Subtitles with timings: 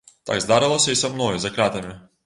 [0.29, 1.99] Так здарылася і са мной за кратамі.